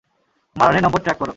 মারানের 0.55 0.83
number 0.83 1.01
track 1.03 1.17
করো। 1.19 1.29